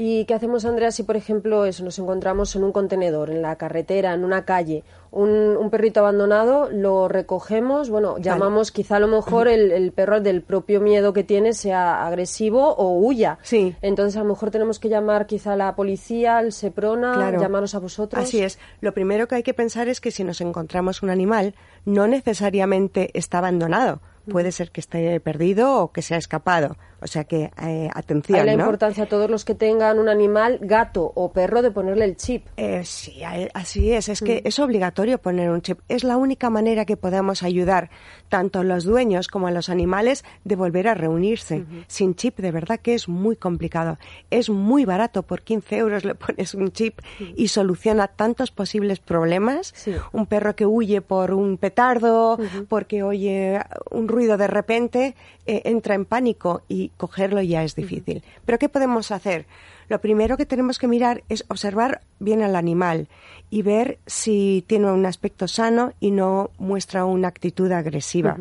¿Y 0.00 0.26
qué 0.26 0.34
hacemos, 0.34 0.64
Andrea, 0.64 0.92
si 0.92 1.02
por 1.02 1.16
ejemplo 1.16 1.64
eso, 1.64 1.82
nos 1.82 1.98
encontramos 1.98 2.54
en 2.54 2.62
un 2.62 2.70
contenedor, 2.70 3.30
en 3.30 3.42
la 3.42 3.56
carretera, 3.56 4.14
en 4.14 4.24
una 4.24 4.44
calle, 4.44 4.84
un, 5.10 5.68
perrito 5.72 5.98
abandonado, 5.98 6.70
lo 6.70 7.08
recogemos, 7.08 7.90
bueno, 7.90 8.16
llamamos 8.18 8.70
quizá 8.70 8.96
a 8.96 9.00
lo 9.00 9.08
mejor 9.08 9.48
el, 9.48 9.90
perro 9.90 10.20
del 10.20 10.42
propio 10.42 10.80
miedo 10.80 11.12
que 11.12 11.24
tiene 11.24 11.52
sea 11.52 12.06
agresivo 12.06 12.76
o 12.76 12.96
huya. 12.96 13.40
Sí. 13.42 13.74
Entonces 13.82 14.16
a 14.16 14.22
lo 14.22 14.26
mejor 14.26 14.52
tenemos 14.52 14.78
que 14.78 14.88
llamar 14.88 15.26
quizá 15.26 15.54
a 15.54 15.56
la 15.56 15.74
policía, 15.74 16.38
al 16.38 16.52
Seprona, 16.52 17.14
claro. 17.14 17.40
llamaros 17.40 17.74
a 17.74 17.80
vosotros. 17.80 18.22
Así 18.22 18.40
es. 18.40 18.60
Lo 18.80 18.94
primero 18.94 19.26
que 19.26 19.34
hay 19.34 19.42
que 19.42 19.52
pensar 19.52 19.88
es 19.88 20.00
que 20.00 20.12
si 20.12 20.22
nos 20.22 20.40
encontramos 20.40 21.02
un 21.02 21.10
animal, 21.10 21.56
no 21.84 22.06
necesariamente 22.06 23.10
está 23.18 23.38
abandonado. 23.38 24.00
Puede 24.30 24.52
ser 24.52 24.70
que 24.70 24.80
esté 24.80 25.18
perdido 25.20 25.74
o 25.82 25.90
que 25.90 26.02
se 26.02 26.14
ha 26.14 26.18
escapado. 26.18 26.76
O 27.00 27.06
sea 27.06 27.24
que, 27.24 27.50
eh, 27.62 27.88
atención. 27.94 28.38
Hay 28.40 28.46
la 28.46 28.52
importancia 28.52 29.04
a 29.04 29.06
todos 29.06 29.30
los 29.30 29.44
que 29.44 29.54
tengan 29.54 29.98
un 29.98 30.08
animal, 30.08 30.58
gato 30.60 31.12
o 31.14 31.32
perro, 31.32 31.62
de 31.62 31.70
ponerle 31.70 32.04
el 32.04 32.16
chip. 32.16 32.46
Eh, 32.56 32.82
sí, 32.84 33.22
así 33.54 33.92
es. 33.92 34.08
Es 34.08 34.20
que 34.20 34.42
mm. 34.42 34.48
es 34.48 34.58
obligatorio 34.58 35.18
poner 35.18 35.50
un 35.50 35.62
chip. 35.62 35.78
Es 35.88 36.02
la 36.02 36.16
única 36.16 36.50
manera 36.50 36.84
que 36.84 36.96
podemos 36.96 37.42
ayudar 37.42 37.90
tanto 38.28 38.60
a 38.60 38.64
los 38.64 38.84
dueños 38.84 39.28
como 39.28 39.46
a 39.46 39.50
los 39.50 39.68
animales 39.68 40.24
de 40.44 40.56
volver 40.56 40.88
a 40.88 40.94
reunirse. 40.94 41.64
Sin 41.86 42.14
chip, 42.14 42.38
de 42.38 42.50
verdad 42.50 42.80
que 42.80 42.94
es 42.94 43.08
muy 43.08 43.36
complicado. 43.36 43.98
Es 44.30 44.50
muy 44.50 44.84
barato. 44.84 45.22
Por 45.22 45.42
15 45.42 45.76
euros 45.76 46.04
le 46.04 46.14
pones 46.14 46.54
un 46.54 46.72
chip 46.72 47.00
y 47.36 47.48
soluciona 47.48 48.08
tantos 48.08 48.50
posibles 48.50 48.98
problemas. 48.98 49.72
Un 50.12 50.26
perro 50.26 50.56
que 50.56 50.66
huye 50.66 51.00
por 51.00 51.32
un 51.32 51.58
petardo, 51.58 52.38
porque 52.68 53.02
oye 53.02 53.60
un 53.90 54.08
ruido 54.08 54.36
de 54.36 54.46
repente, 54.46 55.14
eh, 55.46 55.62
entra 55.64 55.94
en 55.94 56.04
pánico 56.04 56.62
y 56.68 56.87
cogerlo 56.96 57.42
ya 57.42 57.64
es 57.64 57.74
difícil. 57.74 58.22
Pero 58.44 58.58
¿qué 58.58 58.68
podemos 58.68 59.10
hacer? 59.10 59.46
Lo 59.88 60.00
primero 60.00 60.36
que 60.36 60.46
tenemos 60.46 60.78
que 60.78 60.88
mirar 60.88 61.24
es 61.28 61.44
observar 61.48 62.02
bien 62.18 62.42
al 62.42 62.56
animal 62.56 63.08
y 63.50 63.62
ver 63.62 63.98
si 64.06 64.64
tiene 64.66 64.90
un 64.92 65.06
aspecto 65.06 65.48
sano 65.48 65.92
y 66.00 66.10
no 66.10 66.50
muestra 66.58 67.04
una 67.04 67.28
actitud 67.28 67.70
agresiva. 67.72 68.36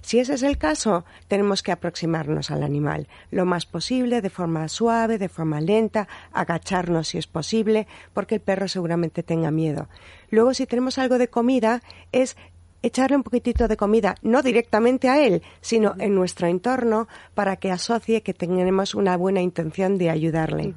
Si 0.00 0.18
ese 0.18 0.34
es 0.34 0.42
el 0.42 0.58
caso, 0.58 1.04
tenemos 1.28 1.62
que 1.62 1.72
aproximarnos 1.72 2.50
al 2.50 2.62
animal 2.62 3.08
lo 3.30 3.44
más 3.44 3.66
posible, 3.66 4.20
de 4.22 4.30
forma 4.30 4.68
suave, 4.68 5.18
de 5.18 5.28
forma 5.28 5.60
lenta, 5.60 6.08
agacharnos 6.32 7.08
si 7.08 7.18
es 7.18 7.26
posible, 7.26 7.86
porque 8.12 8.36
el 8.36 8.40
perro 8.40 8.68
seguramente 8.68 9.22
tenga 9.22 9.50
miedo. 9.50 9.88
Luego, 10.30 10.54
si 10.54 10.66
tenemos 10.66 10.98
algo 10.98 11.18
de 11.18 11.28
comida, 11.28 11.82
es 12.12 12.36
echarle 12.82 13.16
un 13.16 13.22
poquitito 13.22 13.68
de 13.68 13.76
comida, 13.76 14.14
no 14.22 14.42
directamente 14.42 15.08
a 15.08 15.24
él, 15.24 15.42
sino 15.60 15.94
en 15.98 16.14
nuestro 16.14 16.46
entorno, 16.46 17.08
para 17.34 17.56
que 17.56 17.70
asocie 17.70 18.22
que 18.22 18.34
tenemos 18.34 18.94
una 18.94 19.16
buena 19.16 19.40
intención 19.40 19.98
de 19.98 20.10
ayudarle. 20.10 20.74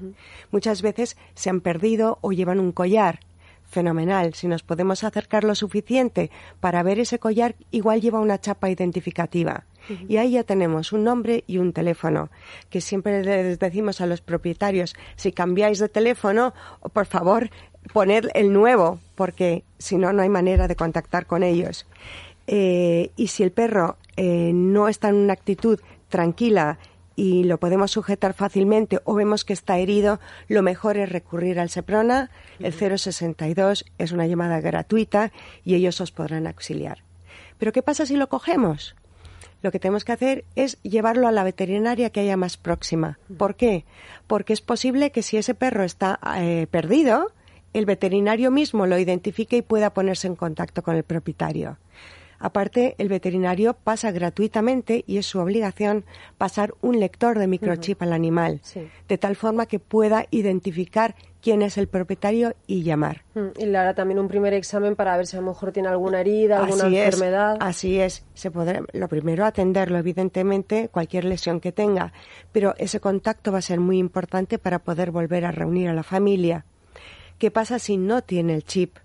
Muchas 0.51 0.81
veces 0.81 1.17
se 1.35 1.49
han 1.49 1.61
perdido 1.61 2.17
o 2.21 2.31
llevan 2.31 2.59
un 2.59 2.71
collar 2.71 3.19
fenomenal. 3.71 4.33
Si 4.33 4.47
nos 4.47 4.63
podemos 4.63 5.03
acercar 5.03 5.43
lo 5.43 5.55
suficiente 5.55 6.29
para 6.59 6.83
ver 6.83 6.99
ese 6.99 7.19
collar, 7.19 7.55
igual 7.71 8.01
lleva 8.01 8.19
una 8.19 8.39
chapa 8.39 8.69
identificativa. 8.69 9.65
Y 10.07 10.17
ahí 10.17 10.33
ya 10.33 10.43
tenemos 10.43 10.91
un 10.91 11.03
nombre 11.03 11.43
y 11.47 11.57
un 11.57 11.73
teléfono, 11.73 12.29
que 12.69 12.81
siempre 12.81 13.23
les 13.23 13.57
decimos 13.57 13.99
a 13.99 14.05
los 14.05 14.21
propietarios, 14.21 14.93
si 15.15 15.31
cambiáis 15.31 15.79
de 15.79 15.89
teléfono, 15.89 16.53
por 16.93 17.07
favor, 17.07 17.49
poned 17.93 18.29
el 18.33 18.53
nuevo, 18.53 18.99
porque 19.15 19.63
si 19.77 19.97
no, 19.97 20.13
no 20.13 20.21
hay 20.21 20.29
manera 20.29 20.67
de 20.67 20.75
contactar 20.75 21.25
con 21.25 21.43
ellos. 21.43 21.85
Eh, 22.47 23.11
y 23.15 23.27
si 23.27 23.43
el 23.43 23.51
perro 23.51 23.97
eh, 24.17 24.51
no 24.53 24.87
está 24.87 25.09
en 25.09 25.15
una 25.15 25.33
actitud 25.33 25.79
tranquila 26.09 26.79
y 27.15 27.43
lo 27.43 27.59
podemos 27.59 27.91
sujetar 27.91 28.33
fácilmente 28.33 28.99
o 29.03 29.13
vemos 29.13 29.45
que 29.45 29.53
está 29.53 29.77
herido, 29.77 30.19
lo 30.47 30.61
mejor 30.61 30.97
es 30.97 31.09
recurrir 31.09 31.59
al 31.59 31.69
Seprona. 31.69 32.31
El 32.59 32.73
062 32.73 33.85
es 33.97 34.11
una 34.11 34.27
llamada 34.27 34.59
gratuita 34.59 35.31
y 35.63 35.75
ellos 35.75 36.01
os 36.01 36.11
podrán 36.11 36.47
auxiliar. 36.47 37.03
Pero 37.57 37.71
¿qué 37.71 37.83
pasa 37.83 38.05
si 38.05 38.15
lo 38.15 38.27
cogemos? 38.27 38.95
Lo 39.61 39.71
que 39.71 39.79
tenemos 39.79 40.03
que 40.03 40.11
hacer 40.11 40.45
es 40.55 40.81
llevarlo 40.81 41.27
a 41.27 41.31
la 41.31 41.43
veterinaria 41.43 42.09
que 42.09 42.21
haya 42.21 42.37
más 42.37 42.57
próxima. 42.57 43.19
¿Por 43.37 43.55
qué? 43.55 43.85
Porque 44.25 44.53
es 44.53 44.61
posible 44.61 45.11
que 45.11 45.21
si 45.21 45.37
ese 45.37 45.53
perro 45.53 45.83
está 45.83 46.19
eh, 46.37 46.65
perdido, 46.71 47.31
el 47.73 47.85
veterinario 47.85 48.51
mismo 48.51 48.85
lo 48.85 48.97
identifique 48.97 49.57
y 49.57 49.61
pueda 49.61 49.93
ponerse 49.93 50.27
en 50.27 50.35
contacto 50.35 50.81
con 50.83 50.95
el 50.95 51.03
propietario. 51.03 51.77
Aparte, 52.41 52.95
el 52.97 53.07
veterinario 53.07 53.75
pasa 53.75 54.11
gratuitamente 54.11 55.03
y 55.05 55.17
es 55.17 55.27
su 55.27 55.39
obligación 55.39 56.05
pasar 56.39 56.73
un 56.81 56.99
lector 56.99 57.37
de 57.37 57.45
microchip 57.45 58.01
al 58.01 58.13
animal, 58.13 58.61
de 59.07 59.17
tal 59.19 59.35
forma 59.35 59.67
que 59.67 59.77
pueda 59.77 60.25
identificar 60.31 61.15
quién 61.39 61.61
es 61.61 61.77
el 61.77 61.87
propietario 61.87 62.55
y 62.65 62.81
llamar. 62.81 63.23
Y 63.59 63.65
le 63.67 63.77
hará 63.77 63.93
también 63.93 64.19
un 64.19 64.27
primer 64.27 64.53
examen 64.55 64.95
para 64.95 65.15
ver 65.17 65.27
si 65.27 65.37
a 65.37 65.41
lo 65.41 65.47
mejor 65.47 65.71
tiene 65.71 65.89
alguna 65.89 66.21
herida, 66.21 66.63
alguna 66.63 66.87
enfermedad. 66.87 67.57
así 67.59 67.99
es. 67.99 68.25
Se 68.33 68.49
podrá, 68.49 68.81
lo 68.91 69.07
primero, 69.07 69.45
atenderlo, 69.45 69.99
evidentemente, 69.99 70.89
cualquier 70.89 71.25
lesión 71.25 71.59
que 71.59 71.71
tenga. 71.71 72.11
Pero 72.51 72.73
ese 72.79 72.99
contacto 72.99 73.51
va 73.51 73.59
a 73.59 73.63
ser 73.63 73.79
muy 73.79 73.99
importante 73.99 74.57
para 74.57 74.79
poder 74.79 75.11
volver 75.11 75.45
a 75.45 75.51
reunir 75.51 75.89
a 75.89 75.93
la 75.93 76.03
familia. 76.03 76.65
¿Qué 77.41 77.49
pasa 77.49 77.79
si 77.79 77.97
no 77.97 78.21
tiene 78.21 78.53
el 78.53 78.63
chip? 78.63 78.97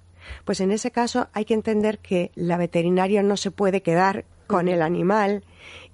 Pues 0.45 0.61
en 0.61 0.71
ese 0.71 0.91
caso 0.91 1.29
hay 1.33 1.47
que 1.47 1.55
entender 1.55 2.01
que 2.01 2.33
la 2.35 2.59
veterinaria 2.59 3.23
no 3.23 3.39
se 3.39 3.51
puede 3.51 3.81
quedar 3.81 4.27
con 4.47 4.69
el 4.69 4.83
animal 4.83 5.43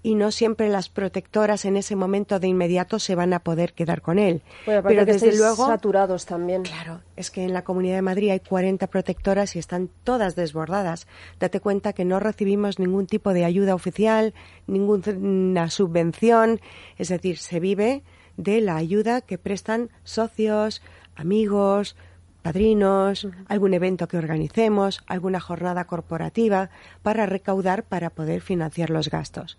y 0.02 0.16
no 0.16 0.32
siempre 0.32 0.68
las 0.68 0.88
protectoras 0.88 1.64
en 1.66 1.76
ese 1.76 1.94
momento 1.94 2.40
de 2.40 2.48
inmediato 2.48 2.98
se 2.98 3.14
van 3.14 3.32
a 3.32 3.44
poder 3.44 3.74
quedar 3.74 4.02
con 4.02 4.18
él. 4.18 4.42
Pero 4.66 5.04
desde 5.04 5.36
luego 5.36 5.68
saturados 5.68 6.26
también. 6.26 6.64
Claro, 6.64 7.02
es 7.14 7.30
que 7.30 7.44
en 7.44 7.52
la 7.52 7.62
Comunidad 7.62 7.94
de 7.94 8.02
Madrid 8.02 8.30
hay 8.30 8.40
40 8.40 8.88
protectoras 8.88 9.54
y 9.54 9.60
están 9.60 9.88
todas 10.02 10.34
desbordadas. 10.34 11.06
Date 11.38 11.60
cuenta 11.60 11.92
que 11.92 12.04
no 12.04 12.18
recibimos 12.18 12.80
ningún 12.80 13.06
tipo 13.06 13.32
de 13.32 13.44
ayuda 13.44 13.76
oficial, 13.76 14.34
ninguna 14.66 15.70
subvención, 15.70 16.60
es 16.98 17.08
decir, 17.08 17.38
se 17.38 17.60
vive 17.60 18.02
de 18.36 18.60
la 18.60 18.74
ayuda 18.74 19.20
que 19.20 19.38
prestan 19.38 19.90
socios, 20.02 20.82
amigos, 21.14 21.94
padrinos, 22.42 23.28
algún 23.48 23.74
evento 23.74 24.08
que 24.08 24.18
organicemos, 24.18 25.02
alguna 25.06 25.40
jornada 25.40 25.84
corporativa 25.84 26.70
para 27.02 27.26
recaudar 27.26 27.84
para 27.84 28.10
poder 28.10 28.40
financiar 28.40 28.90
los 28.90 29.08
gastos. 29.08 29.58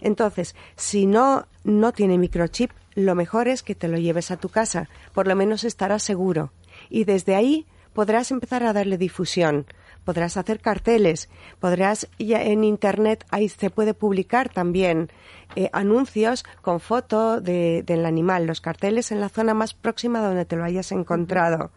Entonces, 0.00 0.54
si 0.76 1.06
no 1.06 1.46
no 1.62 1.92
tiene 1.92 2.18
microchip, 2.18 2.70
lo 2.94 3.14
mejor 3.14 3.48
es 3.48 3.62
que 3.62 3.74
te 3.74 3.88
lo 3.88 3.98
lleves 3.98 4.30
a 4.30 4.36
tu 4.36 4.48
casa, 4.48 4.88
por 5.12 5.26
lo 5.26 5.34
menos 5.34 5.64
estarás 5.64 6.02
seguro 6.02 6.52
y 6.90 7.04
desde 7.04 7.34
ahí 7.34 7.66
podrás 7.92 8.30
empezar 8.30 8.64
a 8.64 8.72
darle 8.72 8.98
difusión, 8.98 9.66
podrás 10.04 10.36
hacer 10.36 10.60
carteles, 10.60 11.28
podrás 11.60 12.08
ya 12.18 12.42
en 12.42 12.64
internet 12.64 13.24
ahí 13.30 13.48
se 13.48 13.70
puede 13.70 13.94
publicar 13.94 14.48
también 14.48 15.10
eh, 15.56 15.70
anuncios 15.72 16.44
con 16.62 16.80
foto 16.80 17.40
de, 17.40 17.82
del 17.84 18.04
animal, 18.04 18.46
los 18.46 18.60
carteles 18.60 19.12
en 19.12 19.20
la 19.20 19.28
zona 19.28 19.54
más 19.54 19.74
próxima 19.74 20.20
donde 20.20 20.44
te 20.44 20.56
lo 20.56 20.64
hayas 20.64 20.92
encontrado. 20.92 21.70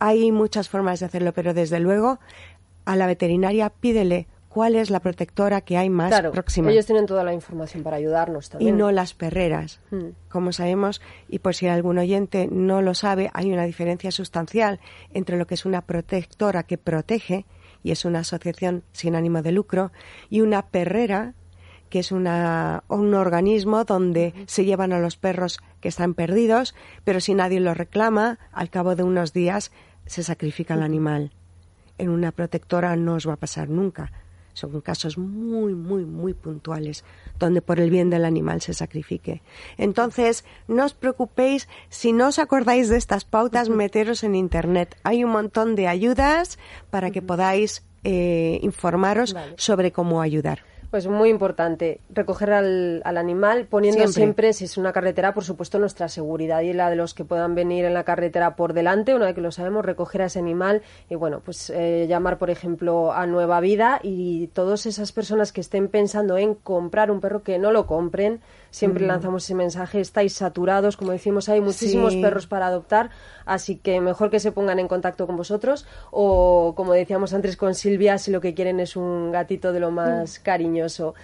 Hay 0.00 0.32
muchas 0.32 0.68
formas 0.68 1.00
de 1.00 1.06
hacerlo, 1.06 1.32
pero 1.32 1.54
desde 1.54 1.78
luego 1.78 2.18
a 2.84 2.96
la 2.96 3.06
veterinaria 3.06 3.70
pídele 3.70 4.26
cuál 4.50 4.74
es 4.74 4.90
la 4.90 5.00
protectora 5.00 5.60
que 5.60 5.78
hay 5.78 5.88
más 5.88 6.08
claro, 6.08 6.32
próxima. 6.32 6.70
Ellos 6.72 6.84
tienen 6.84 7.06
toda 7.06 7.22
la 7.22 7.32
información 7.32 7.84
para 7.84 7.96
ayudarnos 7.96 8.50
también. 8.50 8.74
Y 8.74 8.76
no 8.76 8.90
las 8.90 9.14
perreras. 9.14 9.80
Hmm. 9.90 10.08
Como 10.28 10.52
sabemos, 10.52 11.00
y 11.28 11.38
por 11.38 11.54
si 11.54 11.68
algún 11.68 11.98
oyente 11.98 12.48
no 12.50 12.82
lo 12.82 12.94
sabe, 12.94 13.30
hay 13.32 13.52
una 13.52 13.64
diferencia 13.64 14.10
sustancial 14.10 14.80
entre 15.14 15.38
lo 15.38 15.46
que 15.46 15.54
es 15.54 15.64
una 15.64 15.82
protectora 15.82 16.64
que 16.64 16.78
protege, 16.78 17.46
y 17.82 17.92
es 17.92 18.04
una 18.04 18.18
asociación 18.18 18.82
sin 18.92 19.14
ánimo 19.14 19.40
de 19.40 19.52
lucro, 19.52 19.92
y 20.28 20.40
una 20.40 20.66
perrera, 20.66 21.34
que 21.88 22.00
es 22.00 22.10
una, 22.10 22.82
un 22.88 23.14
organismo 23.14 23.84
donde 23.84 24.34
se 24.46 24.64
llevan 24.64 24.92
a 24.92 24.98
los 24.98 25.16
perros 25.16 25.60
que 25.80 25.88
están 25.88 26.14
perdidos, 26.14 26.74
pero 27.04 27.20
si 27.20 27.34
nadie 27.34 27.60
los 27.60 27.76
reclama, 27.76 28.40
al 28.52 28.68
cabo 28.68 28.96
de 28.96 29.04
unos 29.04 29.32
días 29.32 29.70
se 30.10 30.24
sacrifica 30.24 30.74
el 30.74 30.82
animal. 30.82 31.30
En 31.96 32.08
una 32.08 32.32
protectora 32.32 32.96
no 32.96 33.14
os 33.14 33.28
va 33.28 33.34
a 33.34 33.36
pasar 33.36 33.68
nunca. 33.68 34.10
Son 34.54 34.80
casos 34.80 35.16
muy, 35.18 35.72
muy, 35.72 36.04
muy 36.04 36.34
puntuales 36.34 37.04
donde 37.38 37.62
por 37.62 37.78
el 37.78 37.90
bien 37.90 38.10
del 38.10 38.24
animal 38.24 38.60
se 38.60 38.74
sacrifique. 38.74 39.40
Entonces, 39.78 40.44
no 40.66 40.84
os 40.84 40.94
preocupéis, 40.94 41.68
si 41.90 42.12
no 42.12 42.26
os 42.26 42.40
acordáis 42.40 42.88
de 42.88 42.96
estas 42.96 43.24
pautas, 43.24 43.68
meteros 43.68 44.24
en 44.24 44.34
Internet. 44.34 44.96
Hay 45.04 45.22
un 45.22 45.30
montón 45.30 45.76
de 45.76 45.86
ayudas 45.86 46.58
para 46.90 47.12
que 47.12 47.22
podáis 47.22 47.84
eh, 48.02 48.58
informaros 48.62 49.36
sobre 49.56 49.92
cómo 49.92 50.20
ayudar. 50.20 50.69
Pues 50.90 51.06
muy 51.06 51.28
importante, 51.28 52.00
recoger 52.10 52.52
al, 52.52 53.00
al 53.04 53.16
animal, 53.16 53.66
poniendo 53.70 54.08
siempre. 54.08 54.52
si 54.52 54.64
es 54.64 54.76
una 54.76 54.92
carretera, 54.92 55.32
por 55.32 55.44
supuesto, 55.44 55.78
nuestra 55.78 56.08
seguridad 56.08 56.62
y 56.62 56.72
la 56.72 56.90
de 56.90 56.96
los 56.96 57.14
que 57.14 57.24
puedan 57.24 57.54
venir 57.54 57.84
en 57.84 57.94
la 57.94 58.02
carretera 58.02 58.56
por 58.56 58.72
delante, 58.72 59.14
una 59.14 59.26
vez 59.26 59.36
que 59.36 59.40
lo 59.40 59.52
sabemos, 59.52 59.84
recoger 59.84 60.22
a 60.22 60.24
ese 60.24 60.40
animal 60.40 60.82
y, 61.08 61.14
bueno, 61.14 61.42
pues 61.44 61.70
eh, 61.70 62.06
llamar, 62.08 62.38
por 62.38 62.50
ejemplo, 62.50 63.12
a 63.12 63.24
Nueva 63.28 63.60
Vida 63.60 64.00
y 64.02 64.48
todas 64.48 64.84
esas 64.84 65.12
personas 65.12 65.52
que 65.52 65.60
estén 65.60 65.86
pensando 65.86 66.36
en 66.38 66.56
comprar 66.56 67.12
un 67.12 67.20
perro 67.20 67.44
que 67.44 67.60
no 67.60 67.70
lo 67.70 67.86
compren, 67.86 68.40
siempre 68.70 69.04
mm. 69.04 69.08
lanzamos 69.08 69.44
ese 69.44 69.54
mensaje, 69.54 70.00
estáis 70.00 70.34
saturados, 70.34 70.96
como 70.96 71.12
decimos, 71.12 71.48
hay 71.48 71.60
muchísimos 71.60 72.14
perros 72.16 72.46
para 72.46 72.66
adoptar, 72.66 73.10
así 73.44 73.76
que 73.76 74.00
mejor 74.00 74.30
que 74.30 74.40
se 74.40 74.52
pongan 74.52 74.78
en 74.78 74.88
contacto 74.88 75.26
con 75.26 75.36
vosotros 75.36 75.86
o, 76.10 76.74
como 76.76 76.92
decíamos 76.92 77.34
antes 77.34 77.56
con 77.56 77.74
Silvia, 77.74 78.18
si 78.18 78.30
lo 78.30 78.40
que 78.40 78.54
quieren 78.54 78.80
es 78.80 78.96
un 78.96 79.32
gatito 79.32 79.72
de 79.72 79.80
lo 79.80 79.90
más 79.90 80.38
mm. 80.38 80.42
cariñoso. 80.42 81.14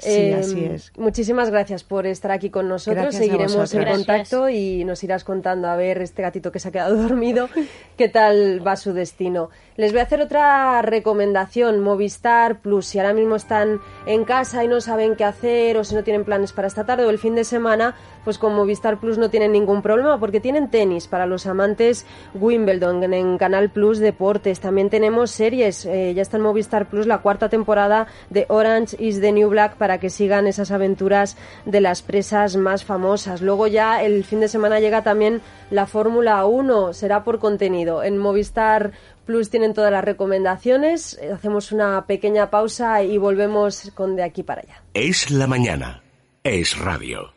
Sí, 0.00 0.32
así 0.32 0.64
em, 0.64 0.74
es. 0.74 0.92
Muchísimas 0.96 1.50
gracias 1.50 1.84
por 1.84 2.06
estar 2.06 2.30
aquí 2.30 2.50
con 2.50 2.68
nosotros. 2.68 3.14
Seguiremos 3.14 3.72
en 3.74 3.84
contacto 3.84 4.48
y 4.48 4.84
nos 4.84 5.02
irás 5.04 5.24
contando 5.24 5.68
a 5.68 5.76
ver 5.76 6.00
este 6.02 6.22
gatito 6.22 6.50
que 6.50 6.58
se 6.58 6.68
ha 6.68 6.72
quedado 6.72 6.96
dormido, 7.02 7.48
qué 7.96 8.08
tal 8.08 8.66
va 8.66 8.76
su 8.76 8.92
destino. 8.92 9.50
Les 9.76 9.92
voy 9.92 10.00
a 10.00 10.04
hacer 10.04 10.20
otra 10.20 10.82
recomendación, 10.82 11.80
Movistar 11.80 12.60
Plus. 12.60 12.86
Si 12.86 12.98
ahora 12.98 13.14
mismo 13.14 13.36
están 13.36 13.80
en 14.06 14.24
casa 14.24 14.64
y 14.64 14.68
no 14.68 14.80
saben 14.80 15.16
qué 15.16 15.24
hacer 15.24 15.76
o 15.76 15.84
si 15.84 15.94
no 15.94 16.04
tienen 16.04 16.24
planes 16.24 16.52
para 16.52 16.68
esta 16.68 16.84
tarde 16.84 17.04
o 17.04 17.10
el 17.10 17.18
fin 17.18 17.34
de 17.34 17.44
semana, 17.44 17.94
pues 18.24 18.38
con 18.38 18.54
Movistar 18.54 19.00
Plus 19.00 19.18
no 19.18 19.30
tienen 19.30 19.52
ningún 19.52 19.82
problema 19.82 20.18
porque 20.18 20.40
tienen 20.40 20.70
tenis 20.70 21.06
para 21.06 21.26
los 21.26 21.46
amantes 21.46 22.06
Wimbledon 22.34 23.12
en 23.14 23.38
Canal 23.38 23.70
Plus 23.70 23.98
Deportes. 23.98 24.60
También 24.60 24.90
tenemos 24.90 25.30
series, 25.30 25.86
eh, 25.86 26.12
ya 26.14 26.22
está 26.22 26.36
en 26.36 26.42
Movistar 26.42 26.88
Plus 26.88 27.06
la 27.06 27.18
cuarta 27.18 27.48
temporada 27.48 28.06
de 28.28 28.46
Orange 28.48 28.96
is 28.98 29.20
the 29.20 29.32
New 29.32 29.48
Black 29.48 29.76
para 29.90 29.98
que 29.98 30.08
sigan 30.08 30.46
esas 30.46 30.70
aventuras 30.70 31.36
de 31.64 31.80
las 31.80 32.00
presas 32.00 32.54
más 32.54 32.84
famosas. 32.84 33.42
Luego 33.42 33.66
ya 33.66 34.04
el 34.04 34.22
fin 34.22 34.38
de 34.38 34.46
semana 34.46 34.78
llega 34.78 35.02
también 35.02 35.40
la 35.68 35.88
Fórmula 35.88 36.44
1, 36.44 36.92
será 36.92 37.24
por 37.24 37.40
contenido. 37.40 38.04
En 38.04 38.16
Movistar 38.16 38.92
Plus 39.26 39.50
tienen 39.50 39.74
todas 39.74 39.90
las 39.90 40.04
recomendaciones. 40.04 41.18
Hacemos 41.34 41.72
una 41.72 42.06
pequeña 42.06 42.50
pausa 42.50 43.02
y 43.02 43.18
volvemos 43.18 43.90
con 43.96 44.14
de 44.14 44.22
aquí 44.22 44.44
para 44.44 44.60
allá. 44.60 44.80
Es 44.94 45.32
la 45.32 45.48
mañana. 45.48 46.04
Es 46.44 46.78
radio. 46.78 47.28